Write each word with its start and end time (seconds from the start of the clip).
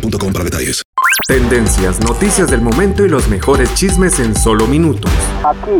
boostmobile.com 0.00 0.32
para 0.32 0.44
detalles. 0.44 0.82
Tendencias, 1.26 1.98
noticias 2.00 2.50
del 2.50 2.60
momento 2.60 3.04
y 3.04 3.08
los 3.08 3.26
mejores 3.28 3.74
chismes 3.74 4.20
en 4.20 4.36
solo 4.36 4.66
minutos. 4.66 5.10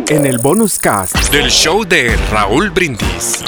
En 0.09 0.25
el 0.27 0.39
bonus 0.39 0.79
cast 0.79 1.15
Del 1.31 1.51
show 1.51 1.85
de 1.85 2.17
Raúl 2.31 2.71
Brindis. 2.71 3.45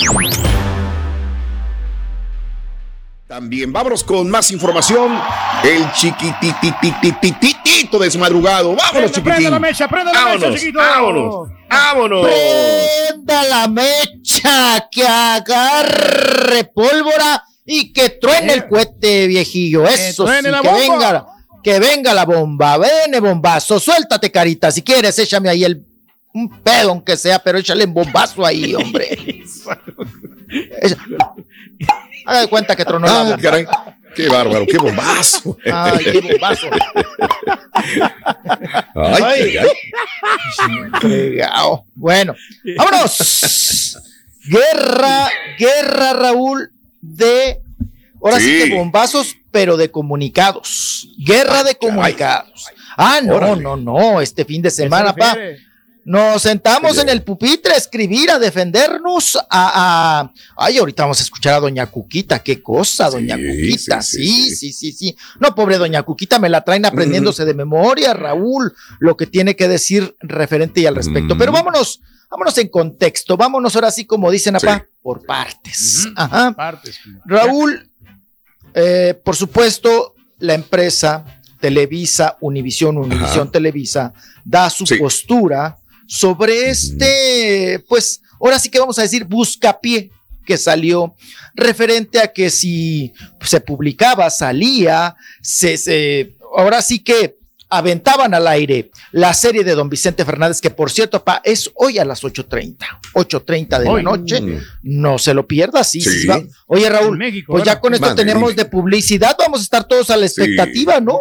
También 3.26 3.72
vámonos 3.72 4.04
con 4.04 4.30
más 4.30 4.50
información. 4.50 5.18
El 5.62 5.90
chiquitititititito 5.92 7.98
desmadrugado. 7.98 8.74
Vámonos, 8.76 9.12
chiquitín. 9.12 9.34
Prenda 9.34 9.50
la 9.50 9.58
mecha, 9.58 9.88
prenda 9.88 10.12
la 10.12 10.24
mecha, 10.34 10.54
chiquito. 10.54 10.78
vámonos, 10.78 11.48
vámonos. 11.68 12.26
Prenda 12.26 13.42
la 13.44 13.68
mecha, 13.68 14.88
que 14.90 15.06
agarre 15.06 16.64
pólvora 16.64 17.44
y 17.70 17.92
que 17.92 18.08
truene 18.08 18.54
el 18.54 18.66
cohete, 18.66 19.26
viejillo. 19.26 19.86
Eso 19.86 20.24
truene 20.24 20.48
sí, 20.48 20.54
la 20.54 20.62
que 20.62 20.72
venga, 20.72 21.26
que 21.62 21.78
venga 21.78 22.14
la 22.14 22.24
bomba. 22.24 22.78
Ven, 22.78 23.22
bombazo, 23.22 23.78
suéltate, 23.78 24.30
carita. 24.32 24.70
Si 24.70 24.80
quieres, 24.82 25.18
échame 25.18 25.50
ahí 25.50 25.64
el 25.64 25.84
un 26.32 26.48
pedo, 26.62 26.90
aunque 26.90 27.16
sea, 27.16 27.38
pero 27.38 27.58
échale 27.58 27.84
un 27.84 27.92
bombazo 27.94 28.44
ahí, 28.46 28.74
hombre. 28.74 29.18
Haga 32.26 32.40
de 32.40 32.46
cuenta 32.48 32.74
que 32.74 32.84
tronó 32.84 33.06
la 33.06 33.20
Ah, 33.20 33.22
bomba. 33.24 33.38
caray. 33.38 33.66
Qué 34.14 34.28
bárbaro, 34.28 34.66
qué 34.66 34.78
bombazo. 34.78 35.58
Ay, 35.70 36.04
qué 36.04 36.20
bombazo. 36.20 36.66
Ay, 38.94 39.56
ay. 39.58 39.68
Bueno, 41.94 42.34
vámonos. 42.76 43.98
Guerra, 44.46 45.28
guerra, 45.58 46.12
Raúl, 46.14 46.72
de. 47.00 47.60
Ahora 48.22 48.38
sí, 48.40 48.62
Sí. 48.62 48.68
que 48.70 48.74
bombazos, 48.76 49.36
pero 49.50 49.76
de 49.76 49.90
comunicados. 49.90 51.08
Guerra 51.18 51.62
de 51.64 51.76
comunicados. 51.76 52.66
Ah, 52.96 53.20
no, 53.22 53.36
Órale. 53.36 53.62
no, 53.62 53.76
no. 53.76 54.20
Este 54.20 54.44
fin 54.44 54.60
de 54.60 54.70
semana, 54.70 55.14
pa. 55.14 55.34
refiere. 55.34 55.67
Nos 56.08 56.40
sentamos 56.40 56.96
en 56.96 57.10
el 57.10 57.22
pupitre 57.22 57.74
a 57.74 57.76
escribir, 57.76 58.30
a 58.30 58.38
defendernos, 58.38 59.36
a, 59.36 59.42
a- 59.50 60.32
Ay, 60.56 60.78
ahorita 60.78 61.02
vamos 61.02 61.20
a 61.20 61.22
escuchar 61.22 61.52
a 61.54 61.60
Doña 61.60 61.84
Cuquita. 61.84 62.38
Qué 62.38 62.62
cosa, 62.62 63.10
Doña 63.10 63.36
Sí, 63.36 63.42
Cuquita. 63.46 64.00
sí, 64.00 64.50
Sí 64.56 64.72
sí, 64.72 64.92
sí, 64.92 65.16
No, 65.38 65.54
pobre 65.54 65.76
Doña 65.76 66.02
Cuquita, 66.04 66.38
me 66.38 66.48
la 66.48 66.62
traen 66.62 66.86
aprendiéndose 66.86 67.44
de 67.44 67.52
memoria, 67.52 68.14
Raúl, 68.14 68.72
lo 69.00 69.18
que 69.18 69.26
tiene 69.26 69.54
que 69.54 69.68
decir 69.68 70.16
referente 70.20 70.80
y 70.80 70.86
al 70.86 70.94
respecto. 70.96 71.36
Pero 71.36 71.52
vámonos, 71.52 72.00
vámonos 72.30 72.56
en 72.56 72.68
contexto. 72.68 73.36
Vámonos 73.36 73.74
ahora 73.74 73.90
sí, 73.90 74.06
como 74.06 74.30
dicen 74.30 74.56
acá, 74.56 74.86
por 75.02 75.26
partes. 75.26 76.06
Ujú. 76.06 76.14
Ajá. 76.16 76.52
Partes, 76.52 76.98
Raúl, 77.26 77.90
eh, 78.72 79.20
por 79.22 79.36
supuesto, 79.36 80.14
la 80.38 80.54
empresa 80.54 81.24
Televisa, 81.60 82.38
Univisión, 82.40 82.96
Univisión 82.96 83.52
Televisa, 83.52 84.14
da 84.44 84.70
su 84.70 84.84
postura 84.98 85.76
sobre 86.08 86.70
este, 86.70 87.84
pues, 87.88 88.22
ahora 88.40 88.58
sí 88.58 88.68
que 88.70 88.80
vamos 88.80 88.98
a 88.98 89.02
decir, 89.02 89.24
buscapié 89.24 90.10
que 90.44 90.56
salió 90.56 91.14
referente 91.54 92.18
a 92.20 92.28
que 92.32 92.48
si 92.50 93.12
se 93.42 93.60
publicaba, 93.60 94.30
salía, 94.30 95.14
se, 95.42 95.76
se- 95.76 96.34
ahora 96.56 96.80
sí 96.82 97.00
que 97.00 97.36
aventaban 97.70 98.32
al 98.32 98.46
aire 98.48 98.90
la 99.12 99.34
serie 99.34 99.62
de 99.62 99.74
Don 99.74 99.90
Vicente 99.90 100.24
Fernández, 100.24 100.62
que 100.62 100.70
por 100.70 100.90
cierto, 100.90 101.22
pa, 101.22 101.42
es 101.44 101.70
hoy 101.74 101.98
a 101.98 102.04
las 102.06 102.22
8.30, 102.24 102.78
8.30 103.12 103.78
de 103.80 103.88
Hoy. 103.90 104.02
la 104.02 104.10
noche, 104.10 104.40
Mm. 104.40 104.58
no 104.84 105.18
se 105.18 105.34
lo 105.34 105.46
pierda, 105.46 105.84
sí, 105.84 106.00
sí. 106.00 106.26
Oye, 106.66 106.88
Raúl, 106.88 107.18
México, 107.18 107.52
pues 107.52 107.64
ya 107.64 107.78
con 107.78 107.92
esto 107.92 108.14
tenemos 108.14 108.56
de 108.56 108.64
publicidad, 108.64 109.36
vamos 109.38 109.60
a 109.60 109.64
estar 109.64 109.84
todos 109.86 110.08
a 110.08 110.16
la 110.16 110.26
Sí. 110.26 110.40
expectativa, 110.40 110.98
¿no? 111.00 111.20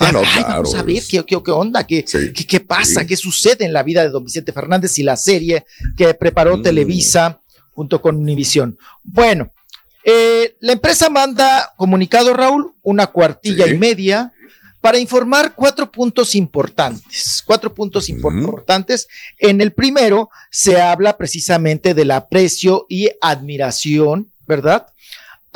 Ah, 0.00 0.12
no, 0.12 0.20
Ay, 0.20 0.26
claro. 0.44 0.62
Vamos 0.62 0.74
a 0.74 0.82
ver 0.82 1.02
qué, 1.08 1.24
qué, 1.24 1.42
qué 1.44 1.50
onda, 1.50 1.86
qué, 1.86 2.04
Sí. 2.06 2.32
qué, 2.32 2.46
qué 2.46 2.60
pasa, 2.60 3.00
Sí. 3.00 3.06
qué 3.06 3.16
sucede 3.16 3.64
en 3.64 3.72
la 3.72 3.82
vida 3.82 4.02
de 4.02 4.10
don 4.10 4.24
Vicente 4.24 4.52
Fernández 4.52 4.98
y 4.98 5.02
la 5.02 5.16
serie 5.16 5.64
que 5.96 6.14
preparó 6.14 6.56
Mm. 6.56 6.62
Televisa 6.62 7.40
junto 7.72 8.00
con 8.00 8.16
Univisión. 8.16 8.78
Bueno, 9.02 9.52
eh, 10.04 10.56
la 10.60 10.72
empresa 10.72 11.10
manda 11.10 11.72
comunicado, 11.76 12.32
Raúl, 12.32 12.72
una 12.82 13.08
cuartilla 13.08 13.66
Sí. 13.66 13.72
y 13.74 13.78
media 13.78 14.32
para 14.80 14.98
informar 14.98 15.54
cuatro 15.56 15.90
puntos 15.90 16.34
importantes. 16.36 17.42
Cuatro 17.44 17.74
puntos 17.74 18.08
importantes. 18.08 19.08
En 19.38 19.60
el 19.60 19.72
primero 19.72 20.30
se 20.50 20.80
habla 20.80 21.16
precisamente 21.16 21.94
del 21.94 22.12
aprecio 22.12 22.86
y 22.88 23.10
admiración, 23.20 24.30
¿verdad? 24.46 24.86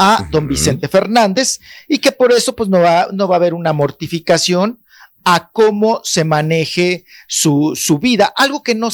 A 0.03 0.29
don. 0.31 0.49
Vicente 0.49 0.89
Fernández 0.89 1.61
y 1.89 1.99
que 1.99 2.13
por 2.13 2.33
eso 2.33 2.55
pues 2.55 2.69
no 2.69 2.81
va, 2.81 3.09
no 3.13 3.29
va 3.29 3.37
a 3.37 3.39
haber 3.39 3.55
una 3.55 3.73
mortificación 3.73 4.79
a 5.25 5.51
cómo 5.53 6.01
se 6.05 6.25
maneje 6.25 7.05
su, 7.29 7.75
su 7.77 7.99
vida, 7.99 8.33
algo 8.37 8.63
que 8.63 8.75
no, 8.75 8.89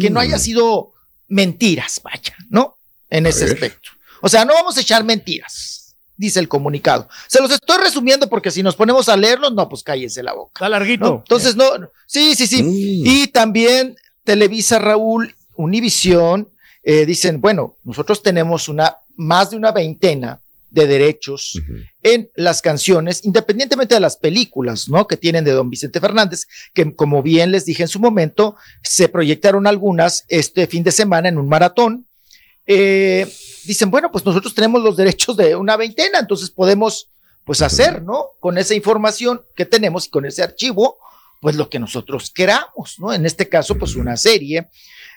que 0.00 0.08
no 0.08 0.18
haya 0.20 0.36
Mm. 0.36 0.40
sido 0.40 0.92
mentiras, 1.28 2.00
vaya, 2.02 2.34
¿no? 2.48 2.76
En 3.10 3.26
ese 3.26 3.44
aspecto. 3.44 3.90
O 4.22 4.28
sea, 4.28 4.44
no 4.44 4.54
vamos 4.54 4.76
a 4.76 4.80
echar 4.80 5.04
mentiras, 5.04 5.94
dice 6.16 6.40
el 6.40 6.48
comunicado. 6.48 7.08
Se 7.26 7.40
los 7.42 7.50
estoy 7.50 7.78
resumiendo 7.78 8.28
porque 8.28 8.50
si 8.50 8.62
nos 8.62 8.74
ponemos 8.74 9.08
a 9.08 9.16
leerlos, 9.16 9.52
no, 9.52 9.68
pues 9.68 9.82
cállese 9.82 10.22
la 10.22 10.32
boca. 10.32 10.52
Está 10.54 10.68
larguito. 10.68 11.04
¿no? 11.04 11.16
Entonces, 11.18 11.56
no, 11.56 11.64
sí, 12.06 12.34
sí, 12.34 12.46
sí. 12.46 12.62
Mm. 12.62 13.06
Y 13.06 13.26
también 13.28 13.96
Televisa, 14.24 14.78
Raúl, 14.78 15.34
Univisión, 15.56 16.48
eh, 16.82 17.06
dicen, 17.06 17.40
bueno, 17.40 17.76
nosotros 17.84 18.22
tenemos 18.22 18.68
una, 18.68 18.96
más 19.16 19.50
de 19.50 19.56
una 19.56 19.72
veintena 19.72 20.40
de 20.70 20.86
derechos 20.86 21.60
en 22.02 22.30
las 22.36 22.62
canciones, 22.62 23.24
independientemente 23.24 23.94
de 23.94 24.00
las 24.00 24.16
películas, 24.16 24.88
¿no? 24.88 25.06
Que 25.06 25.16
tienen 25.16 25.44
de 25.44 25.50
don 25.50 25.68
Vicente 25.68 26.00
Fernández, 26.00 26.46
que 26.72 26.94
como 26.94 27.22
bien 27.22 27.50
les 27.50 27.64
dije 27.64 27.82
en 27.82 27.88
su 27.88 27.98
momento, 27.98 28.56
se 28.82 29.08
proyectaron 29.08 29.66
algunas 29.66 30.24
este 30.28 30.66
fin 30.66 30.84
de 30.84 30.92
semana 30.92 31.28
en 31.28 31.38
un 31.38 31.48
maratón. 31.48 32.06
Eh, 32.66 33.26
dicen, 33.64 33.90
bueno, 33.90 34.12
pues 34.12 34.24
nosotros 34.24 34.54
tenemos 34.54 34.82
los 34.82 34.96
derechos 34.96 35.36
de 35.36 35.56
una 35.56 35.76
veintena, 35.76 36.20
entonces 36.20 36.50
podemos, 36.50 37.08
pues, 37.44 37.62
hacer, 37.62 38.02
¿no? 38.02 38.26
Con 38.38 38.56
esa 38.56 38.74
información 38.74 39.42
que 39.56 39.66
tenemos 39.66 40.06
y 40.06 40.10
con 40.10 40.24
ese 40.24 40.44
archivo, 40.44 40.98
pues 41.40 41.56
lo 41.56 41.68
que 41.70 41.78
nosotros 41.78 42.30
queramos, 42.30 42.96
¿no? 42.98 43.12
En 43.12 43.24
este 43.26 43.48
caso, 43.48 43.76
pues 43.78 43.96
una 43.96 44.16
serie. 44.16 44.68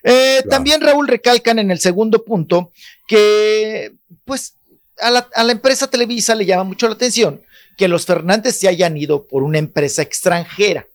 Eh, 0.04 0.42
También, 0.50 0.82
Raúl, 0.82 1.08
recalcan 1.08 1.60
en 1.60 1.70
el 1.72 1.80
segundo 1.80 2.24
punto 2.24 2.72
que, 3.08 3.94
pues, 4.26 4.56
a 5.00 5.10
la, 5.12 5.28
a 5.36 5.44
la 5.44 5.52
empresa 5.52 5.90
Televisa 5.90 6.34
le 6.36 6.46
llama 6.46 6.64
mucho 6.64 6.88
la 6.88 6.94
atención 6.94 7.42
que 7.78 7.88
los 7.88 8.06
Fernández 8.06 8.56
se 8.58 8.68
hayan 8.68 8.96
ido 8.98 9.26
por 9.28 9.44
una 9.44 9.58
empresa 9.58 10.02
extranjera 10.02 10.86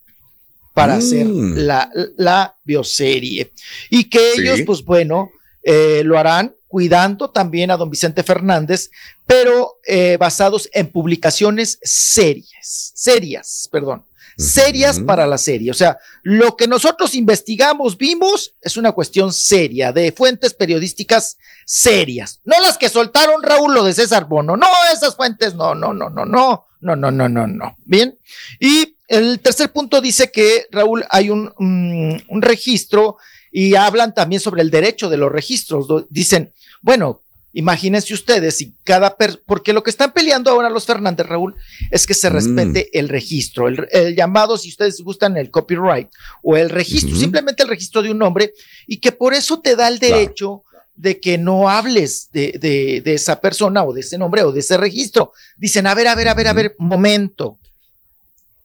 para 0.74 0.94
Mm. 0.94 0.98
hacer 0.98 1.26
la, 1.26 1.90
la 2.16 2.56
bioserie. 2.64 3.52
Y 3.90 4.04
que 4.08 4.32
Sí. 4.34 4.40
ellos, 4.42 4.60
pues 4.64 4.82
bueno, 4.84 5.30
eh, 5.62 6.02
lo 6.04 6.18
harán 6.18 6.54
cuidando 6.68 7.30
también 7.30 7.70
a 7.70 7.76
don 7.76 7.90
Vicente 7.90 8.22
Fernández, 8.22 8.90
pero 9.26 9.78
eh, 9.86 10.16
basados 10.18 10.68
en 10.72 10.86
publicaciones 10.92 11.78
serias, 11.82 12.92
serias, 12.94 13.68
perdón, 13.72 14.04
serias 14.38 15.00
para 15.00 15.26
la 15.26 15.36
serie. 15.36 15.70
O 15.70 15.74
sea, 15.74 15.98
lo 16.22 16.56
que 16.56 16.68
nosotros 16.68 17.14
investigamos, 17.14 17.98
vimos, 17.98 18.54
es 18.62 18.76
una 18.76 18.92
cuestión 18.92 19.32
seria, 19.32 19.92
de 19.92 20.12
fuentes 20.12 20.54
periodísticas 20.54 21.36
serias. 21.66 22.40
No 22.44 22.58
las 22.60 22.78
que 22.78 22.88
soltaron 22.88 23.42
Raúl 23.42 23.74
lo 23.74 23.84
de 23.84 23.92
César 23.92 24.26
Bono. 24.26 24.56
No, 24.56 24.68
esas 24.94 25.16
fuentes, 25.16 25.54
no, 25.54 25.74
no, 25.74 25.92
no, 25.92 26.08
no, 26.08 26.24
no, 26.24 26.66
no, 26.80 26.96
no, 26.96 27.10
no, 27.10 27.28
no, 27.28 27.46
no. 27.46 27.76
Bien. 27.84 28.16
Y 28.60 28.96
el 29.08 29.40
tercer 29.40 29.72
punto 29.72 30.00
dice 30.00 30.30
que, 30.30 30.66
Raúl, 30.70 31.04
hay 31.10 31.30
un, 31.30 31.52
un 31.58 32.42
registro 32.42 33.16
y 33.50 33.74
hablan 33.74 34.14
también 34.14 34.40
sobre 34.40 34.62
el 34.62 34.70
derecho 34.70 35.10
de 35.10 35.16
los 35.16 35.32
registros. 35.32 35.88
Dicen, 36.10 36.52
bueno, 36.80 37.22
Imagínense 37.58 38.14
ustedes 38.14 38.56
si 38.56 38.72
cada 38.84 39.16
porque 39.44 39.72
lo 39.72 39.82
que 39.82 39.90
están 39.90 40.12
peleando 40.12 40.48
ahora 40.48 40.70
los 40.70 40.86
Fernández 40.86 41.26
Raúl 41.26 41.56
es 41.90 42.06
que 42.06 42.14
se 42.14 42.30
mm. 42.30 42.32
respete 42.32 42.88
el 42.96 43.08
registro, 43.08 43.66
el, 43.66 44.14
llamado, 44.14 44.56
si 44.56 44.68
ustedes 44.68 45.00
gustan, 45.00 45.36
el 45.36 45.50
copyright 45.50 46.08
o 46.44 46.56
el 46.56 46.70
registro, 46.70 47.16
simplemente 47.16 47.64
el 47.64 47.68
registro 47.68 48.00
de 48.00 48.12
un 48.12 48.18
nombre 48.18 48.54
y 48.86 48.98
que 48.98 49.10
por 49.10 49.34
eso 49.34 49.58
te 49.58 49.74
da 49.74 49.88
el 49.88 49.98
derecho 49.98 50.62
de 50.94 51.18
que 51.18 51.36
no 51.36 51.68
hables 51.68 52.28
de, 52.30 53.02
de, 53.04 53.12
esa 53.12 53.40
persona 53.40 53.82
o 53.82 53.92
de 53.92 54.02
ese 54.02 54.18
nombre 54.18 54.44
o 54.44 54.52
de 54.52 54.60
ese 54.60 54.76
registro. 54.76 55.32
Dicen, 55.56 55.88
a 55.88 55.96
ver, 55.96 56.06
a 56.06 56.14
ver, 56.14 56.28
a 56.28 56.34
ver, 56.34 56.46
a 56.46 56.52
ver, 56.52 56.76
momento. 56.78 57.58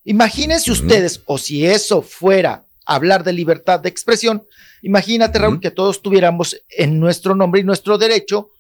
Imagínense 0.06 0.72
ustedes, 0.72 1.20
o 1.26 1.40
si 1.40 1.66
eso 1.66 2.04
fuera 2.04 2.64
hablar 2.86 3.24
de 3.24 3.34
libertad 3.34 3.80
de 3.80 3.90
expresión, 3.90 4.44
imagínate, 4.84 5.40
Raúl, 5.40 5.60
que 5.60 5.72
todos 5.72 6.04
tuviéramos 6.04 6.62
en 6.70 7.00
nuestro 7.00 7.34
nombre 7.34 7.62
y 7.62 7.64
nuestro 7.64 7.98
derecho 7.98 8.52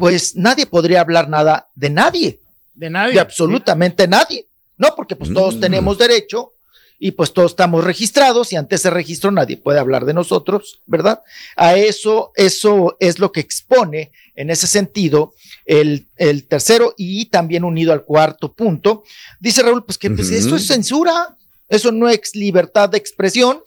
pues 0.00 0.34
nadie 0.34 0.66
podría 0.66 1.02
hablar 1.02 1.28
nada 1.28 1.68
de 1.76 1.90
nadie. 1.90 2.40
De 2.74 2.90
nadie. 2.90 3.14
De 3.14 3.20
absolutamente 3.20 4.08
nadie. 4.08 4.48
No, 4.76 4.88
porque 4.96 5.14
pues 5.14 5.32
todos 5.32 5.56
mm. 5.56 5.60
tenemos 5.60 5.98
derecho 5.98 6.54
y 6.98 7.12
pues 7.12 7.32
todos 7.32 7.52
estamos 7.52 7.84
registrados 7.84 8.52
y 8.52 8.56
ante 8.56 8.76
ese 8.76 8.90
registro 8.90 9.30
nadie 9.30 9.56
puede 9.56 9.78
hablar 9.78 10.04
de 10.04 10.14
nosotros, 10.14 10.80
¿verdad? 10.86 11.22
A 11.56 11.74
eso, 11.76 12.32
eso 12.34 12.96
es 12.98 13.18
lo 13.18 13.30
que 13.30 13.40
expone 13.40 14.10
en 14.34 14.50
ese 14.50 14.66
sentido 14.66 15.34
el, 15.64 16.06
el 16.16 16.46
tercero 16.46 16.94
y 16.96 17.26
también 17.26 17.64
unido 17.64 17.92
al 17.92 18.04
cuarto 18.04 18.52
punto. 18.52 19.04
Dice 19.38 19.62
Raúl, 19.62 19.84
pues 19.84 19.98
que 19.98 20.10
pues, 20.10 20.30
eso 20.30 20.56
es 20.56 20.66
censura, 20.66 21.36
eso 21.68 21.92
no 21.92 22.08
es 22.08 22.34
libertad 22.34 22.88
de 22.88 22.98
expresión 22.98 23.62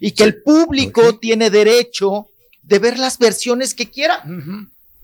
y 0.00 0.12
que 0.12 0.24
el 0.24 0.42
público 0.42 1.18
tiene 1.18 1.50
derecho 1.50 2.28
de 2.62 2.78
ver 2.78 2.98
las 2.98 3.18
versiones 3.18 3.74
que 3.74 3.90
quiera 3.90 4.22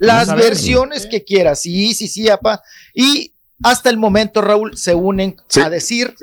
las 0.01 0.35
versiones 0.35 1.07
que 1.07 1.23
quieras. 1.23 1.61
Sí, 1.61 1.95
sí, 1.95 2.09
sí, 2.09 2.29
apa. 2.29 2.63
Y 2.95 3.33
hasta 3.63 3.91
el 3.91 3.99
momento, 3.99 4.41
Raúl, 4.41 4.77
se 4.77 4.95
unen 4.95 5.37
a 5.63 5.69
decir 5.69 6.15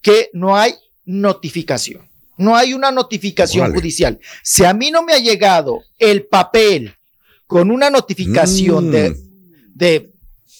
que 0.00 0.30
no 0.32 0.56
hay 0.56 0.74
notificación. 1.04 2.08
No 2.38 2.56
hay 2.56 2.74
una 2.74 2.90
notificación 2.90 3.72
judicial. 3.74 4.18
Si 4.42 4.64
a 4.64 4.74
mí 4.74 4.90
no 4.90 5.02
me 5.02 5.12
ha 5.12 5.18
llegado 5.18 5.82
el 5.98 6.24
papel 6.24 6.94
con 7.46 7.70
una 7.70 7.90
notificación 7.90 8.90
de, 8.90 9.10
mm. 9.10 9.16
de 9.74 10.10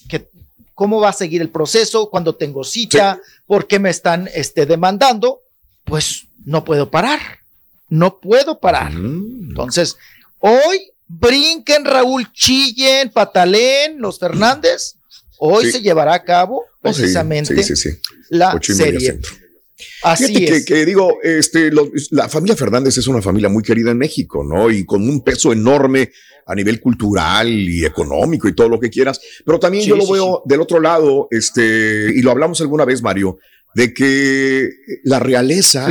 que 0.09 0.29
cómo 0.75 1.01
va 1.01 1.11
a 1.11 1.15
seguir 1.15 1.43
el 1.43 1.51
proceso, 1.51 2.09
cuando 2.11 2.35
tengo 2.35 2.65
cita, 2.65 3.21
por 3.47 3.67
qué 3.67 3.79
me 3.79 3.91
están 3.91 4.29
este, 4.35 4.67
demandando, 4.67 5.41
pues 5.85 6.27
no 6.45 6.65
puedo 6.65 6.91
parar. 6.91 7.21
No 7.89 8.19
puedo 8.19 8.59
parar. 8.59 8.93
Mm. 8.93 9.49
Entonces, 9.51 9.97
hoy 10.39 10.93
brinquen, 11.09 11.85
Raúl, 11.85 12.31
chillen, 12.33 13.11
patalen, 13.11 13.99
los 13.99 14.19
Fernández. 14.19 14.97
Hoy 15.39 15.71
se 15.71 15.81
llevará 15.81 16.15
a 16.15 16.25
cabo 16.25 16.65
oh, 16.65 16.81
precisamente 16.81 17.55
la 18.31 18.59
serie. 18.61 19.21
Así 20.03 20.45
es. 20.45 20.65
Que, 20.65 20.87
digo, 20.87 21.19
este, 21.23 21.71
la 22.11 22.29
familia 22.29 22.57
Fernández 22.57 22.97
es 22.97 23.07
una 23.07 23.21
familia 23.21 23.49
muy 23.49 23.63
querida 23.63 23.91
en 23.91 23.99
México, 23.99 24.43
¿no? 24.43 24.71
Y 24.71 24.87
con 24.87 25.07
un 25.07 25.23
peso 25.23 25.53
enorme 25.53 26.11
a 26.47 26.55
nivel 26.55 26.81
cultural 26.81 27.49
y 27.49 27.85
económico 27.85 28.49
y 28.49 28.55
todo 28.55 28.69
lo 28.69 28.81
que 28.81 28.89
quieras. 28.89 29.21
Pero 29.45 29.59
también 29.59 29.85
yo 29.85 29.97
lo 29.97 30.11
veo 30.11 30.43
del 30.47 30.61
otro 30.61 30.81
lado, 30.81 31.29
este, 31.31 32.11
y 32.15 32.23
lo 32.23 32.31
hablamos 32.31 32.61
alguna 32.61 32.85
vez, 32.85 33.03
Mario, 33.03 33.39
de 33.75 33.93
que 33.93 34.71
la 35.05 35.19
realeza 35.19 35.87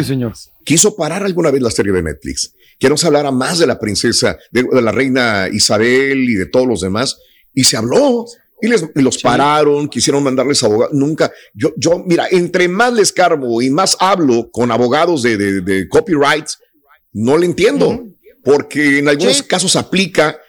quiso 0.63 0.95
parar 0.95 1.23
alguna 1.23 1.51
vez 1.51 1.62
la 1.62 1.69
serie 1.69 1.91
de 1.91 2.01
Netflix 2.01 2.55
que 2.80 2.89
no 2.89 2.98
se 2.98 3.07
hablara 3.07 3.31
más 3.31 3.60
de 3.60 3.68
la 3.68 3.80
princesa, 3.80 4.38
de, 4.51 4.66
la 4.81 4.92
reina 4.92 5.48
Isabel 5.51 6.30
y 6.30 6.36
de 6.36 6.45
todos 6.45 6.68
los 6.68 6.81
demás. 6.81 7.18
Y 7.54 7.63
se 7.63 7.77
habló. 7.77 8.25
Y, 8.62 8.68
les, 8.68 8.86
los 8.95 9.22
pararon, 9.22 9.89
quisieron 9.89 10.24
mandarles 10.24 10.63
abogados. 10.63 10.94
Nunca, 10.94 11.31
yo, 11.54 11.74
yo, 11.77 12.04
mira, 12.06 12.27
entre 12.31 12.68
más 12.68 12.94
les 12.94 13.12
cargo 13.12 13.62
y 13.62 13.69
más 13.69 13.98
hablo 14.00 14.50
con 14.50 14.72
abogados 14.72 15.22
de, 15.22 15.38
de, 15.38 15.62
de 15.62 15.89
copyrights, 15.89 16.60
no 17.12 17.38
le 17.38 17.45
entiendo, 17.45 18.06
porque 18.44 19.00
en 19.00 19.10
algunos 19.10 19.44
casos 19.44 19.75
aplica 19.75 20.39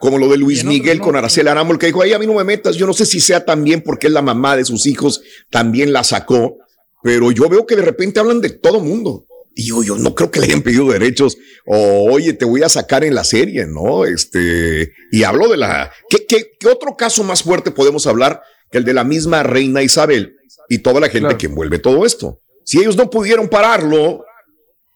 como 0.00 0.18
lo 0.18 0.28
de 0.28 0.36
Luis 0.36 0.64
Miguel 0.64 1.00
con 1.00 1.16
Araceli 1.16 1.48
Arámbol, 1.48 1.78
que 1.78 1.86
dijo, 1.86 2.02
ahí 2.02 2.12
a 2.12 2.18
mí 2.18 2.26
no 2.26 2.34
me 2.34 2.44
metas, 2.44 2.76
yo 2.76 2.86
no 2.86 2.92
sé 2.92 3.06
si 3.06 3.20
sea 3.20 3.44
también 3.44 3.82
porque 3.82 4.08
es 4.08 4.12
la 4.12 4.22
mamá 4.22 4.56
de 4.56 4.64
sus 4.64 4.86
hijos, 4.86 5.22
también 5.50 5.92
la 5.92 6.04
sacó, 6.04 6.58
pero 7.02 7.30
yo 7.30 7.48
veo 7.48 7.66
que 7.66 7.76
de 7.76 7.82
repente 7.82 8.20
hablan 8.20 8.40
de 8.40 8.50
todo 8.50 8.80
mundo. 8.80 9.26
Y 9.58 9.68
yo, 9.68 9.82
yo 9.82 9.96
no 9.96 10.14
creo 10.14 10.30
que 10.30 10.38
le 10.38 10.46
hayan 10.46 10.60
pedido 10.60 10.92
derechos 10.92 11.38
o, 11.64 12.12
oye, 12.12 12.34
te 12.34 12.44
voy 12.44 12.62
a 12.62 12.68
sacar 12.68 13.04
en 13.04 13.14
la 13.14 13.24
serie, 13.24 13.66
¿no? 13.66 14.04
Este, 14.04 14.92
y 15.10 15.24
hablo 15.24 15.48
de 15.48 15.56
la, 15.56 15.90
¿qué, 16.10 16.26
qué, 16.26 16.52
qué 16.60 16.68
otro 16.68 16.94
caso 16.94 17.24
más 17.24 17.42
fuerte 17.42 17.70
podemos 17.70 18.06
hablar 18.06 18.42
que 18.70 18.76
el 18.76 18.84
de 18.84 18.92
la 18.92 19.02
misma 19.02 19.42
reina 19.42 19.82
Isabel 19.82 20.36
y 20.68 20.80
toda 20.80 21.00
la 21.00 21.08
gente 21.08 21.38
que 21.38 21.46
envuelve 21.46 21.78
todo 21.78 22.04
esto? 22.04 22.38
Si 22.64 22.80
ellos 22.80 22.98
no 22.98 23.08
pudieron 23.08 23.48
pararlo, 23.48 24.26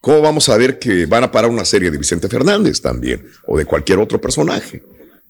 ¿cómo 0.02 0.20
vamos 0.20 0.50
a 0.50 0.58
ver 0.58 0.78
que 0.78 1.06
van 1.06 1.24
a 1.24 1.32
parar 1.32 1.50
una 1.50 1.64
serie 1.64 1.90
de 1.90 1.96
Vicente 1.96 2.28
Fernández 2.28 2.82
también 2.82 3.26
o 3.46 3.56
de 3.56 3.64
cualquier 3.64 3.98
otro 3.98 4.20
personaje? 4.20 4.82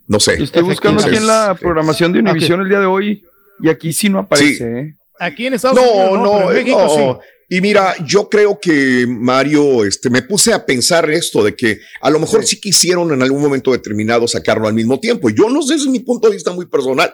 No 0.08 0.18
sé. 0.18 0.42
Estoy 0.42 0.62
buscando 0.64 1.04
aquí 1.04 1.16
en 1.16 1.28
la 1.28 1.56
programación 1.60 2.12
de 2.12 2.18
Univision 2.18 2.62
el 2.62 2.68
día 2.68 2.80
de 2.80 2.86
hoy 2.86 3.22
y 3.60 3.68
aquí 3.68 3.92
sí 3.92 4.08
no 4.08 4.18
aparece. 4.18 4.64
¿eh? 4.64 4.94
Aquí 5.20 5.46
en 5.46 5.54
Estados 5.54 5.78
Unidos. 5.78 6.18
No, 6.18 6.24
no, 6.24 6.50
en 6.50 6.56
México 6.56 7.20
sí. 7.22 7.28
Y 7.52 7.60
mira, 7.60 7.96
yo 8.06 8.28
creo 8.28 8.60
que 8.60 9.06
Mario, 9.08 9.84
este, 9.84 10.08
me 10.08 10.22
puse 10.22 10.52
a 10.52 10.64
pensar 10.64 11.10
esto 11.10 11.42
de 11.42 11.56
que 11.56 11.80
a 12.00 12.08
lo 12.08 12.20
mejor 12.20 12.46
sí. 12.46 12.60
quisieron 12.60 13.12
en 13.12 13.22
algún 13.22 13.42
momento 13.42 13.72
determinado 13.72 14.28
sacarlo 14.28 14.68
al 14.68 14.74
mismo 14.74 15.00
tiempo. 15.00 15.30
Yo 15.30 15.50
no 15.50 15.60
sé, 15.60 15.74
ese 15.74 15.86
es 15.86 15.90
mi 15.90 15.98
punto 15.98 16.28
de 16.28 16.34
vista 16.34 16.52
muy 16.52 16.66
personal, 16.66 17.12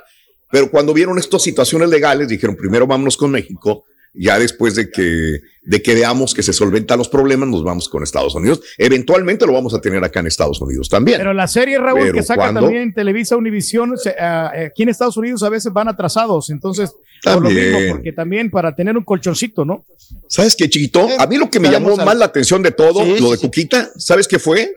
pero 0.51 0.71
cuando 0.71 0.93
vieron 0.93 1.19
estas 1.19 1.41
situaciones 1.43 1.89
legales, 1.89 2.29
dijeron 2.29 2.55
primero 2.55 2.87
vámonos 2.87 3.17
con 3.17 3.31
México 3.31 3.87
ya 4.19 4.39
después 4.39 4.75
de 4.75 4.91
que, 4.91 5.41
de 5.63 5.83
que 5.83 5.95
veamos 5.95 6.35
que 6.35 6.43
se 6.43 6.53
solventan 6.53 6.99
los 6.99 7.09
problemas, 7.09 7.49
nos 7.49 7.63
vamos 7.63 7.89
con 7.89 8.03
Estados 8.03 8.35
Unidos. 8.35 8.63
Eventualmente 8.79 9.47
lo 9.47 9.53
vamos 9.53 9.75
a 9.75 9.81
tener 9.81 10.03
acá 10.03 10.21
en 10.21 10.27
Estados 10.27 10.61
Unidos 10.61 10.89
también. 10.89 11.19
Pero 11.19 11.35
la 11.35 11.47
serie, 11.47 11.79
Raúl, 11.79 12.13
que 12.13 12.23
saca 12.23 12.53
también 12.53 12.95
Televisa 12.95 13.37
Univisión, 13.37 13.95
ah, 14.21 14.53
aquí 14.67 14.83
en 14.83 14.89
Estados 14.89 15.17
Unidos 15.17 15.43
a 15.43 15.49
veces 15.49 15.73
van 15.73 15.89
atrasados, 15.89 16.51
entonces, 16.51 16.95
por 17.23 17.43
lo 17.43 17.51
mismo, 17.51 17.79
porque 17.91 18.13
también 18.13 18.51
para 18.51 18.75
tener 18.75 18.97
un 18.97 19.05
colchoncito, 19.05 19.65
¿no? 19.65 19.85
¿Sabes 20.29 20.57
qué, 20.57 20.69
chiquito? 20.69 21.09
A 21.19 21.27
mí 21.27 21.37
lo 21.37 21.51
que 21.51 21.61
me 21.61 21.71
llamó 21.71 21.97
más 21.97 22.17
la 22.17 22.27
atención 22.27 22.63
de 22.63 22.73
todo, 22.73 23.05
lo 23.05 23.31
de 23.31 23.39
Cuquita, 23.39 23.91
¿sabes 23.97 24.27
qué 24.27 24.39
fue? 24.39 24.75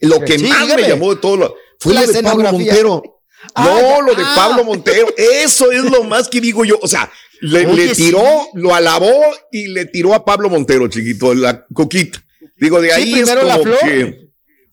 Lo 0.00 0.20
que 0.20 0.38
más 0.38 0.74
me 0.76 0.88
llamó 0.88 1.14
de 1.14 1.20
todo 1.20 1.54
fue 1.78 1.94
lo 1.94 2.06
de 2.06 2.22
Pablo 2.22 2.52
Montero. 2.52 3.02
Ah, 3.54 3.64
no, 3.64 4.02
lo 4.02 4.14
de 4.14 4.22
ah. 4.24 4.32
Pablo 4.34 4.64
Montero. 4.64 5.08
Eso 5.16 5.70
es 5.70 5.82
lo 5.84 6.04
más 6.04 6.28
que 6.28 6.40
digo 6.40 6.64
yo. 6.64 6.78
O 6.80 6.88
sea, 6.88 7.10
le, 7.40 7.94
tiró, 7.94 8.48
lo 8.54 8.74
alabó 8.74 9.12
y 9.50 9.68
le 9.68 9.86
tiró 9.86 10.14
a 10.14 10.24
Pablo 10.24 10.48
Montero, 10.48 10.88
chiquito, 10.88 11.34
la 11.34 11.66
coquita. 11.72 12.22
Digo, 12.56 12.80
de 12.80 12.92
ahí 12.92 13.12
primero 13.12 13.42
la 13.42 13.58
flor 13.58 13.78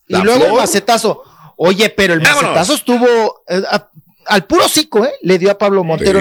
y 0.06 0.16
luego 0.22 0.46
el 0.46 0.52
macetazo. 0.52 1.22
Oye, 1.56 1.90
pero 1.90 2.14
el 2.14 2.20
macetazo 2.20 2.74
estuvo 2.74 3.42
eh, 3.48 3.62
al 4.26 4.46
puro 4.46 4.68
cico, 4.68 5.04
¿eh? 5.04 5.12
Le 5.22 5.38
dio 5.38 5.50
a 5.50 5.58
Pablo 5.58 5.82
Montero. 5.84 6.20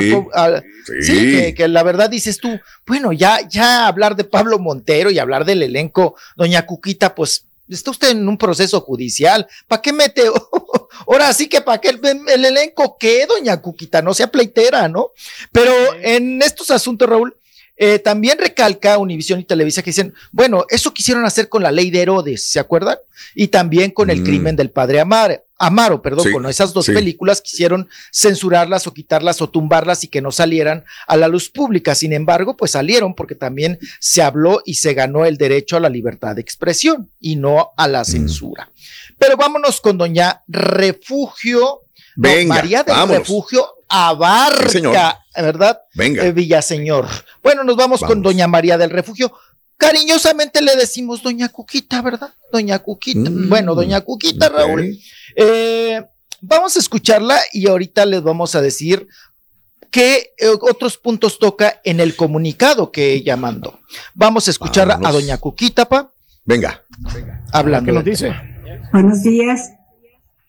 Sí, 1.01 1.53
que, 1.53 1.67
la 1.67 1.83
verdad 1.83 2.09
dices 2.09 2.39
tú, 2.39 2.59
bueno, 2.85 3.13
ya, 3.13 3.47
ya 3.47 3.87
hablar 3.87 4.15
de 4.15 4.23
Pablo 4.23 4.57
Montero 4.57 5.11
y 5.11 5.19
hablar 5.19 5.45
del 5.45 5.61
elenco, 5.61 6.15
doña 6.35 6.65
Cuquita, 6.65 7.13
pues 7.13 7.45
está 7.75 7.91
usted 7.91 8.09
en 8.09 8.27
un 8.27 8.37
proceso 8.37 8.81
judicial. 8.81 9.47
¿Para 9.67 9.81
qué 9.81 9.93
mete? 9.93 10.23
Ahora 11.07 11.33
sí 11.33 11.47
que 11.47 11.61
para 11.61 11.79
qué 11.79 11.89
el, 11.89 12.45
elenco 12.45 12.97
qué, 12.99 13.25
doña 13.25 13.61
Cuquita, 13.61 14.01
no 14.01 14.13
sea 14.13 14.31
pleitera, 14.31 14.87
¿no? 14.87 15.11
Pero 15.51 15.71
en 16.01 16.41
estos 16.41 16.71
asuntos, 16.71 17.07
Raúl, 17.07 17.35
eh, 17.81 17.97
también 17.97 18.37
recalca 18.37 18.97
Univisión 18.97 19.39
y 19.39 19.45
Televisa 19.45 19.81
que 19.81 19.91
dicen, 19.91 20.13
bueno, 20.33 20.65
eso 20.67 20.93
quisieron 20.93 21.23
hacer 21.23 21.47
con 21.47 21.63
la 21.63 21.71
ley 21.71 21.89
de 21.89 22.01
Herodes, 22.01 22.45
¿se 22.51 22.59
acuerdan? 22.59 22.97
Y 23.35 23.47
también 23.47 23.91
con 23.91 24.09
el 24.09 24.19
mm. 24.19 24.23
crimen 24.25 24.55
del 24.57 24.69
padre 24.69 24.99
Amar, 24.99 25.45
Amaro, 25.57 26.01
perdón, 26.01 26.29
con 26.33 26.45
esas 26.47 26.73
dos 26.73 26.87
películas 26.87 27.41
quisieron 27.41 27.87
censurarlas 28.11 28.85
o 28.85 28.93
quitarlas 28.93 29.41
o 29.41 29.49
tumbarlas 29.49 30.03
y 30.03 30.09
que 30.09 30.21
no 30.21 30.31
salieran 30.31 30.83
a 31.07 31.15
la 31.15 31.29
luz 31.29 31.49
pública. 31.49 31.95
Sin 31.95 32.11
embargo, 32.11 32.57
pues 32.57 32.71
salieron 32.71 33.15
porque 33.15 33.35
también 33.35 33.79
se 33.99 34.21
habló 34.21 34.61
y 34.65 34.73
se 34.73 34.93
ganó 34.93 35.23
el 35.23 35.37
derecho 35.37 35.77
a 35.77 35.79
la 35.79 35.89
libertad 35.89 36.35
de 36.35 36.41
expresión 36.41 37.09
y 37.21 37.37
no 37.37 37.71
a 37.77 37.87
la 37.87 38.01
mm. 38.01 38.05
censura. 38.05 38.71
Pero 39.17 39.37
vámonos 39.37 39.79
con 39.79 39.97
doña 39.97 40.43
Refugio, 40.49 41.83
María 42.17 42.83
del 42.83 43.07
Refugio 43.07 43.78
Abarca, 43.89 45.19
¿verdad? 45.35 45.81
Venga. 45.95 46.23
Eh, 46.25 46.31
Villaseñor. 46.31 47.07
Bueno, 47.41 47.63
nos 47.63 47.75
vamos, 47.75 48.01
con 48.01 48.21
doña 48.21 48.47
María 48.47 48.77
del 48.77 48.91
Refugio. 48.91 49.33
Cariñosamente 49.77 50.61
le 50.61 50.75
decimos 50.75 51.23
doña 51.23 51.49
Cuquita, 51.49 52.01
¿verdad? 52.01 52.33
Doña 52.51 52.79
Cuquita. 52.79 53.29
Mm, 53.29 53.49
bueno, 53.49 53.75
doña 53.75 54.01
Cuquita, 54.01 54.49
Raúl. 54.49 54.99
Eh, 55.35 56.01
vamos 56.41 56.75
a 56.75 56.79
escucharla 56.79 57.39
y 57.53 57.67
ahorita 57.67 58.05
les 58.05 58.21
vamos 58.21 58.55
a 58.55 58.61
decir 58.61 59.07
¿qué 59.91 60.33
eh, 60.37 60.47
otros 60.61 60.97
puntos 60.97 61.39
toca 61.39 61.81
en 61.83 61.99
el 61.99 62.15
comunicado 62.15 62.91
que 62.91 63.13
ella 63.13 63.37
mandó? 63.37 63.79
Vamos 64.13 64.47
a 64.47 64.51
escuchar 64.51 64.91
a 64.91 65.11
doña 65.11 65.37
Cuquitapa. 65.37 66.11
Venga. 66.45 66.83
Hablando. 67.51 67.85
¿Qué 67.87 67.95
nos 67.95 68.05
dice? 68.05 68.35
Buenos 68.91 69.23
días. 69.23 69.71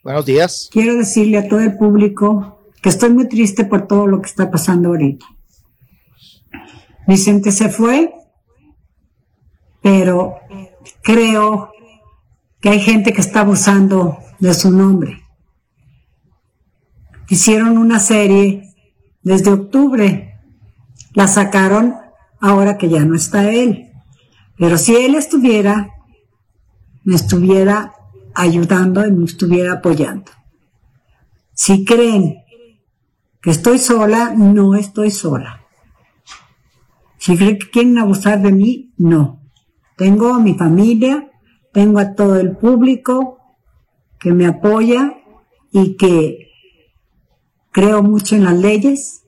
Buenos 0.03 0.25
días. 0.25 0.69
Quiero 0.73 0.97
decirle 0.97 1.39
a 1.39 1.49
todo 1.49 1.61
el 1.61 1.77
público 1.77 2.60
que 2.83 2.89
estoy 2.89 3.11
muy 3.11 3.29
triste 3.29 3.65
por 3.65 3.87
todo 3.87 4.07
lo 4.07 4.21
que 4.21 4.29
está 4.29 4.51
pasando 4.51 4.89
ahorita. 4.89 5.27
Vicente 7.07 7.53
se 7.53 7.69
fue, 7.69 8.13
pero 9.83 10.37
creo 11.03 11.73
que 12.61 12.71
hay 12.71 12.81
gente 12.81 13.13
que 13.13 13.21
está 13.21 13.41
abusando 13.41 14.19
de 14.39 14.55
su 14.55 14.71
nombre. 14.71 15.23
Hicieron 17.29 17.79
una 17.79 18.01
serie 18.01 18.75
desde 19.23 19.51
octubre, 19.51 20.35
la 21.15 21.29
sacaron 21.29 21.97
ahora 22.41 22.79
que 22.79 22.89
ya 22.89 23.05
no 23.05 23.15
está 23.15 23.51
él. 23.51 23.93
Pero 24.57 24.79
si 24.79 24.95
él 24.95 25.15
estuviera, 25.15 25.91
me 27.05 27.15
estuviera 27.15 27.93
ayudando 28.35 29.07
y 29.07 29.13
me 29.13 29.25
estuviera 29.25 29.75
apoyando. 29.75 30.31
Si 31.55 31.85
creen 31.85 32.37
que 33.41 33.51
estoy 33.51 33.79
sola, 33.79 34.35
no 34.37 34.75
estoy 34.75 35.11
sola. 35.11 35.65
Si 37.19 37.37
creen 37.37 37.59
que 37.59 37.71
quieren 37.71 37.99
abusar 37.99 38.41
de 38.41 38.53
mí, 38.53 38.93
no. 38.97 39.41
Tengo 39.97 40.35
a 40.35 40.41
mi 40.41 40.55
familia, 40.55 41.31
tengo 41.73 41.99
a 41.99 42.15
todo 42.15 42.39
el 42.39 42.57
público 42.57 43.39
que 44.19 44.33
me 44.33 44.47
apoya 44.47 45.15
y 45.73 45.97
que 45.97 46.51
creo 47.71 48.03
mucho 48.03 48.37
en 48.37 48.45
las 48.45 48.59
leyes, 48.59 49.25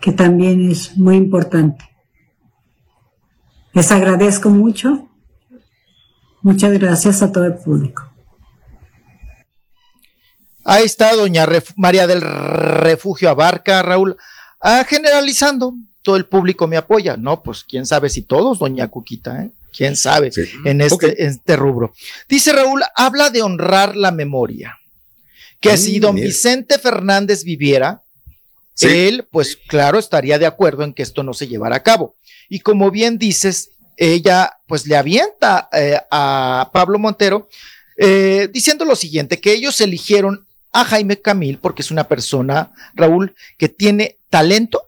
que 0.00 0.12
también 0.12 0.70
es 0.70 0.96
muy 0.96 1.16
importante. 1.16 1.84
Les 3.72 3.90
agradezco 3.92 4.50
mucho. 4.50 5.08
Muchas 6.42 6.72
gracias 6.78 7.22
a 7.22 7.30
todo 7.30 7.44
el 7.44 7.54
público. 7.54 8.09
Ahí 10.70 10.84
está 10.84 11.16
doña 11.16 11.48
María 11.74 12.06
del 12.06 12.20
Refugio 12.20 13.28
Abarca, 13.28 13.82
Raúl, 13.82 14.16
ah, 14.60 14.86
generalizando, 14.88 15.74
todo 16.04 16.14
el 16.14 16.26
público 16.26 16.68
me 16.68 16.76
apoya. 16.76 17.16
No, 17.16 17.42
pues 17.42 17.64
quién 17.64 17.86
sabe 17.86 18.08
si 18.08 18.22
todos, 18.22 18.60
doña 18.60 18.86
Cuquita, 18.86 19.42
¿eh? 19.42 19.50
quién 19.76 19.96
sabe 19.96 20.30
en, 20.64 20.80
este, 20.80 21.24
en 21.24 21.30
este 21.30 21.56
rubro. 21.56 21.92
Dice 22.28 22.52
Raúl, 22.52 22.82
habla 22.94 23.30
de 23.30 23.42
honrar 23.42 23.96
la 23.96 24.12
memoria 24.12 24.78
que 25.58 25.76
si 25.76 25.98
don 25.98 26.14
Vicente 26.14 26.78
Fernández 26.78 27.42
viviera, 27.42 28.02
él, 28.80 29.26
pues 29.28 29.58
claro, 29.66 29.98
estaría 29.98 30.38
de 30.38 30.46
acuerdo 30.46 30.84
en 30.84 30.94
que 30.94 31.02
esto 31.02 31.24
no 31.24 31.34
se 31.34 31.48
llevara 31.48 31.74
a 31.74 31.82
cabo. 31.82 32.14
Y 32.48 32.60
como 32.60 32.92
bien 32.92 33.18
dices, 33.18 33.70
ella 33.96 34.58
pues 34.68 34.86
le 34.86 34.96
avienta 34.96 35.68
eh, 35.72 35.98
a 36.12 36.70
Pablo 36.72 37.00
Montero 37.00 37.48
eh, 37.96 38.48
diciendo 38.52 38.84
lo 38.84 38.94
siguiente, 38.94 39.40
que 39.40 39.52
ellos 39.52 39.80
eligieron 39.80 40.46
a 40.72 40.84
Jaime 40.84 41.20
Camil 41.20 41.58
porque 41.58 41.82
es 41.82 41.90
una 41.90 42.04
persona, 42.04 42.72
Raúl, 42.94 43.34
que 43.58 43.68
tiene 43.68 44.16
talento, 44.28 44.82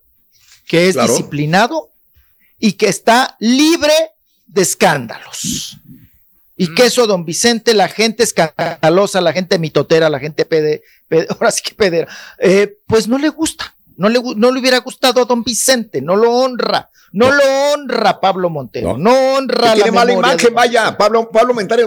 que 0.66 0.88
es 0.88 0.96
disciplinado 0.96 1.90
y 2.58 2.72
que 2.74 2.88
está 2.88 3.36
libre 3.40 3.92
de 4.46 4.62
escándalos. 4.62 5.78
Y 6.56 6.74
que 6.74 6.86
eso, 6.86 7.06
don 7.06 7.24
Vicente, 7.24 7.74
la 7.74 7.88
gente 7.88 8.22
escandalosa, 8.22 9.20
la 9.20 9.32
gente 9.32 9.58
mitotera, 9.58 10.08
la 10.08 10.20
gente 10.20 10.44
pede, 10.44 10.82
ahora 11.30 11.50
sí 11.50 11.62
que 11.62 11.74
pedera, 11.74 12.06
eh, 12.38 12.78
pues 12.86 13.08
no 13.08 13.18
le 13.18 13.30
gusta. 13.30 13.74
No 13.96 14.08
le, 14.08 14.20
no 14.36 14.50
le 14.50 14.60
hubiera 14.60 14.78
gustado 14.78 15.22
a 15.22 15.24
don 15.24 15.44
Vicente, 15.44 16.00
no 16.00 16.16
lo 16.16 16.32
honra, 16.32 16.88
no, 17.12 17.30
lo 17.30 17.42
honra 17.72 18.20
Pablo 18.20 18.48
Montero, 18.48 18.96
no, 18.96 19.34
honra 19.34 19.74
Tiene 19.74 19.92
mala 19.92 20.12
imagen, 20.12 20.54
vaya, 20.54 20.96
Pablo, 20.96 21.30
Pablo 21.30 21.52
Montero, 21.52 21.86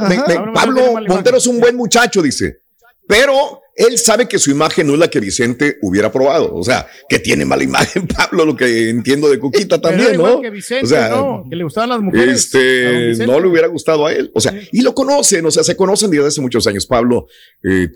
Pablo 0.53 1.01
Montero 1.07 1.37
es 1.37 1.47
un 1.47 1.59
buen 1.59 1.75
muchacho, 1.75 2.21
dice, 2.21 2.59
pero 3.07 3.63
él 3.75 3.98
sabe 3.98 4.27
que 4.27 4.39
su 4.39 4.51
imagen 4.51 4.88
no 4.88 4.94
es 4.94 5.00
la 5.00 5.10
que 5.10 5.20
Vicente 5.20 5.77
hubiera 5.82 6.10
probado. 6.10 6.55
O 6.55 6.63
sea, 6.63 6.88
que 7.10 7.20
tiene 7.20 7.44
mala 7.44 7.63
imagen, 7.63 8.08
Pablo, 8.15 8.46
lo 8.46 8.55
que 8.55 8.89
entiendo 8.89 9.29
de 9.29 9.38
Cuquita 9.38 9.82
también, 9.82 10.17
¿no? 10.17 10.41
Que 10.41 10.50
Vicente, 10.50 10.86
o 10.86 10.88
sea, 10.88 11.10
no, 11.10 11.46
que 11.50 11.55
le 11.58 11.63
gustaban 11.65 11.89
las 11.89 12.00
mujeres. 12.00 12.46
Este, 12.46 13.25
no 13.25 13.39
le 13.39 13.48
hubiera 13.48 13.67
gustado 13.67 14.08
a 14.08 14.13
él. 14.13 14.32
O 14.34 14.39
sea, 14.39 14.53
y 14.72 14.82
lo 14.82 14.96
conocen, 14.96 15.46
o 15.46 15.51
sea, 15.51 15.63
se 15.63 15.75
conocen 15.75 16.10
desde 16.10 16.27
hace 16.27 16.41
muchos 16.41 16.65
años. 16.67 16.86
Pablo 16.86 17.27
eh, 17.63 17.89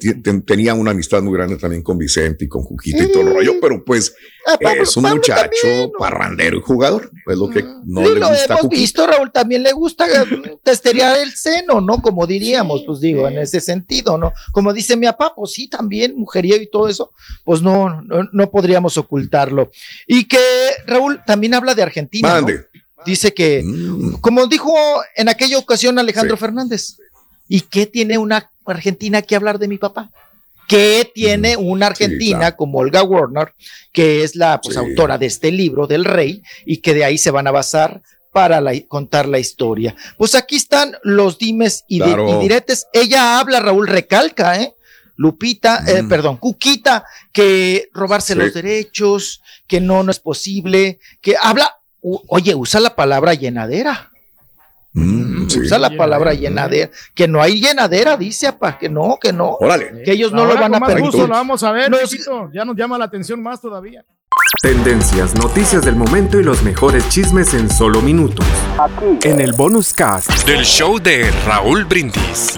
tenía 0.46 0.74
una 0.74 0.92
amistad 0.92 1.22
muy 1.22 1.34
grande 1.34 1.56
también 1.56 1.82
con 1.82 1.98
Vicente 1.98 2.46
y 2.46 2.48
con 2.50 2.64
Cuquita 2.64 3.04
y 3.04 3.12
todo 3.12 3.24
el 3.24 3.34
rollo, 3.34 3.54
pero 3.62 3.84
pues 3.86 4.14
ah, 4.48 4.58
es 4.82 4.98
un 4.98 5.04
muchacho 5.04 5.92
parrandero 5.98 6.58
y 6.58 6.62
jugador. 6.62 7.10
Es 7.26 7.38
lo 7.38 7.50
que 7.50 7.64
mm. 7.64 7.82
no 7.86 8.02
le 8.02 8.20
gusta. 8.20 8.54
Lo 8.54 8.60
hemos 8.60 8.70
visto, 8.70 9.08
Raúl, 9.08 9.32
también 9.32 9.64
le 9.64 9.72
gusta 9.72 10.06
testear 10.62 11.20
el 11.20 11.32
seno, 11.32 11.80
¿no? 11.80 12.02
Como 12.02 12.28
diríamos, 12.28 12.84
pues 12.86 13.00
digo, 13.00 13.30
en 13.30 13.38
ese 13.38 13.62
sentido, 13.62 14.18
¿no? 14.18 14.34
Como 14.52 14.74
dice 14.74 14.98
mi 14.98 15.06
papá, 15.06 15.34
pues 15.36 15.54
sí, 15.54 15.69
también 15.70 16.16
mujeriego 16.16 16.62
y 16.62 16.70
todo 16.70 16.88
eso, 16.88 17.12
pues 17.44 17.62
no, 17.62 18.02
no, 18.02 18.52
podríamos 18.52 18.98
ocultarlo. 18.98 19.72
Y 20.08 20.26
que 20.26 20.40
Raúl 20.86 21.22
también 21.26 21.54
habla 21.54 21.76
de 21.76 21.84
Argentina. 21.84 22.44
Dice 23.06 23.34
que, 23.34 23.64
mm. 23.64 24.20
como 24.20 24.48
dijo 24.48 24.74
en 25.16 25.30
aquella 25.30 25.58
ocasión 25.58 26.00
Alejandro 26.00 26.38
Fernández, 26.38 26.98
¿y 27.48 27.62
qué 27.62 27.86
tiene 27.86 28.18
una 28.18 28.52
Argentina 28.66 29.22
que 29.22 29.36
hablar 29.36 29.58
de 29.58 29.68
mi 29.68 29.78
papá? 29.78 30.12
¿Qué 30.68 31.10
tiene 31.14 31.58
mm. 31.58 31.66
una 31.66 31.88
Argentina 31.88 32.56
como 32.56 32.80
Olga 32.80 33.04
Warner, 33.04 33.54
que 33.92 34.24
es 34.24 34.36
la 34.36 34.60
pues, 34.62 34.78
autora 34.78 35.18
de 35.18 35.28
este 35.28 35.52
libro 35.52 35.88
del 35.88 36.06
rey, 36.06 36.44
y 36.66 36.78
que 36.78 36.94
de 36.94 37.06
ahí 37.06 37.18
se 37.18 37.32
van 37.32 37.48
a 37.48 37.52
basar 37.52 38.02
para 38.32 38.62
contar 38.88 39.28
la 39.28 39.40
historia. 39.40 39.96
Pues 40.18 40.36
aquí 40.36 40.56
están 40.56 40.96
los 41.04 41.38
dimes 41.38 41.84
y, 41.88 42.04
y, 42.04 42.40
diretes. 42.42 42.88
Ella 42.94 43.40
habla, 43.40 43.60
Raúl 43.60 43.88
recalca, 43.88 44.62
¿eh? 44.62 44.76
Lupita, 45.20 45.84
eh, 45.86 46.02
mm. 46.02 46.08
perdón, 46.08 46.38
Cuquita, 46.38 47.04
que 47.34 47.90
robarse 47.94 48.36
los 48.36 48.54
derechos, 48.54 49.42
que 49.68 49.82
no, 49.82 50.02
no 50.02 50.12
es 50.12 50.20
posible, 50.22 51.02
que 51.20 51.36
habla, 51.36 51.76
oye, 52.02 52.56
usa 52.56 52.80
la 52.80 52.96
palabra 52.96 53.34
llenadera. 53.34 54.12
Mm, 54.94 55.48
usa 55.48 55.78
la 55.78 55.90
palabra 55.90 56.34
llenadera, 56.34 56.90
que 57.14 57.28
no 57.28 57.42
hay 57.42 57.60
llenadera, 57.60 58.16
dice 58.16 58.48
apa, 58.48 58.78
que 58.78 58.88
no, 58.88 59.18
que 59.22 59.34
no, 59.34 59.58
que 60.06 60.14
ellos 60.14 60.32
no 60.32 60.46
lo 60.46 60.56
van 60.56 60.76
a 60.76 60.80
permitir. 60.80 61.20
lo 61.20 61.28
vamos 61.28 61.64
a 61.64 61.74
ver, 61.74 61.92
ya 62.54 62.64
nos 62.64 62.78
llama 62.78 62.98
la 62.98 63.04
atención 63.04 63.44
más 63.44 63.60
todavía. 63.60 64.06
Tendencias, 64.62 65.36
noticias 65.36 65.84
del 65.84 65.98
momento 65.98 66.40
y 66.40 66.44
los 66.44 66.64
mejores 66.64 67.10
chismes 67.10 67.54
en 67.54 67.70
solo 67.70 68.02
minutos. 68.02 68.46
Aquí. 68.80 69.28
En 69.28 69.42
el 69.42 69.52
bonus 69.52 69.92
cast 69.92 70.48
del 70.48 70.64
show 70.64 70.98
de 70.98 71.30
Raúl 71.46 71.84
Brindis. 71.84 72.58